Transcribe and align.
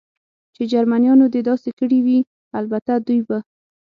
چې 0.55 0.63
جرمنیانو 0.73 1.25
دې 1.33 1.41
داسې 1.49 1.69
کړي 1.79 1.99
وي، 2.05 2.19
البته 2.59 2.91
دوی 3.07 3.19
به. 3.27 3.37